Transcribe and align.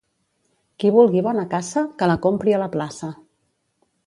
Qui 0.83 0.91
vulgui 0.95 1.23
bona 1.27 1.43
caça, 1.53 1.83
que 2.01 2.09
la 2.13 2.17
compri 2.27 2.57
a 2.57 2.63
la 2.63 2.71
plaça. 2.79 3.13